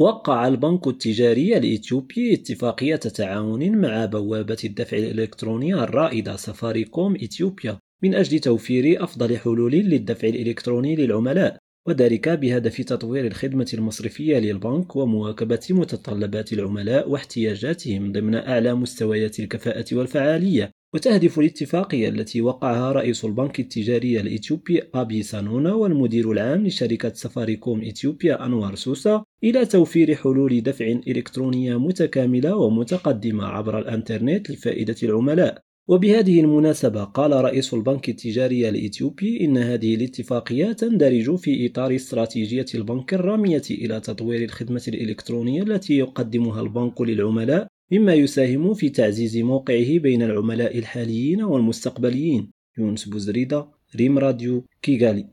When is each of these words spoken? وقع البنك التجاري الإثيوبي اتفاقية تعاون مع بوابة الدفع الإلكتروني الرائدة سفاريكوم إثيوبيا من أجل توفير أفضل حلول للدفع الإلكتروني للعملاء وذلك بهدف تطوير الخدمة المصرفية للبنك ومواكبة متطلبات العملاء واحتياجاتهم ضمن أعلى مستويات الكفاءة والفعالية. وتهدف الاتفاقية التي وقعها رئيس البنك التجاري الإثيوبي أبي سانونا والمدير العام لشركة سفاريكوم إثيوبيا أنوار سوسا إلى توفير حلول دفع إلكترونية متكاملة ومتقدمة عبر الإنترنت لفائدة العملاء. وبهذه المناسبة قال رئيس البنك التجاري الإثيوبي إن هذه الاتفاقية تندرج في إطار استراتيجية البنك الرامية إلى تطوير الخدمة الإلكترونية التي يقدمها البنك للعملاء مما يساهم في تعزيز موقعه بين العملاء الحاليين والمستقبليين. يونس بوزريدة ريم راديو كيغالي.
وقع 0.00 0.48
البنك 0.48 0.86
التجاري 0.86 1.56
الإثيوبي 1.56 2.34
اتفاقية 2.34 2.96
تعاون 2.96 3.78
مع 3.78 4.04
بوابة 4.04 4.56
الدفع 4.64 4.96
الإلكتروني 4.96 5.74
الرائدة 5.74 6.36
سفاريكوم 6.36 7.14
إثيوبيا 7.14 7.78
من 8.02 8.14
أجل 8.14 8.38
توفير 8.38 9.04
أفضل 9.04 9.38
حلول 9.38 9.72
للدفع 9.72 10.28
الإلكتروني 10.28 10.96
للعملاء 10.96 11.56
وذلك 11.88 12.28
بهدف 12.28 12.80
تطوير 12.82 13.26
الخدمة 13.26 13.70
المصرفية 13.74 14.38
للبنك 14.38 14.96
ومواكبة 14.96 15.66
متطلبات 15.70 16.52
العملاء 16.52 17.10
واحتياجاتهم 17.10 18.12
ضمن 18.12 18.34
أعلى 18.34 18.74
مستويات 18.74 19.40
الكفاءة 19.40 19.86
والفعالية. 19.92 20.70
وتهدف 20.94 21.38
الاتفاقية 21.38 22.08
التي 22.08 22.40
وقعها 22.40 22.92
رئيس 22.92 23.24
البنك 23.24 23.60
التجاري 23.60 24.20
الإثيوبي 24.20 24.82
أبي 24.94 25.22
سانونا 25.22 25.74
والمدير 25.74 26.32
العام 26.32 26.66
لشركة 26.66 27.12
سفاريكوم 27.14 27.84
إثيوبيا 27.84 28.46
أنوار 28.46 28.74
سوسا 28.74 29.24
إلى 29.44 29.66
توفير 29.66 30.14
حلول 30.14 30.60
دفع 30.60 30.86
إلكترونية 30.86 31.78
متكاملة 31.78 32.56
ومتقدمة 32.56 33.44
عبر 33.44 33.78
الإنترنت 33.78 34.50
لفائدة 34.50 34.96
العملاء. 35.02 35.62
وبهذه 35.88 36.40
المناسبة 36.40 37.04
قال 37.04 37.32
رئيس 37.32 37.74
البنك 37.74 38.08
التجاري 38.08 38.68
الإثيوبي 38.68 39.44
إن 39.44 39.58
هذه 39.58 39.94
الاتفاقية 39.94 40.72
تندرج 40.72 41.36
في 41.36 41.66
إطار 41.66 41.94
استراتيجية 41.94 42.66
البنك 42.74 43.14
الرامية 43.14 43.62
إلى 43.70 44.00
تطوير 44.00 44.44
الخدمة 44.44 44.82
الإلكترونية 44.88 45.62
التي 45.62 45.98
يقدمها 45.98 46.60
البنك 46.60 47.00
للعملاء 47.00 47.68
مما 47.90 48.14
يساهم 48.14 48.74
في 48.74 48.88
تعزيز 48.88 49.36
موقعه 49.36 49.98
بين 49.98 50.22
العملاء 50.22 50.78
الحاليين 50.78 51.42
والمستقبليين. 51.42 52.50
يونس 52.78 53.08
بوزريدة 53.08 53.68
ريم 53.96 54.18
راديو 54.18 54.64
كيغالي. 54.82 55.26